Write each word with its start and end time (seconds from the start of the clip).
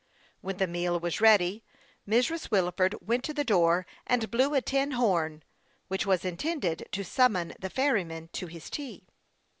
When 0.39 0.57
the 0.57 0.65
meal 0.65 0.99
was 0.99 1.21
ready, 1.21 1.63
Mrs. 2.09 2.49
Wilford 2.49 2.95
went 3.05 3.23
to 3.25 3.35
the 3.35 3.43
door 3.43 3.85
and 4.07 4.31
blew 4.31 4.55
a 4.55 4.59
tin 4.61 4.93
horn, 4.93 5.43
which 5.89 6.07
was 6.07 6.25
intended 6.25 6.87
to 6.93 7.03
summon 7.05 7.53
the 7.59 7.69
ferryman 7.69 8.29
to 8.29 8.47
his 8.47 8.71
tea. 8.71 9.05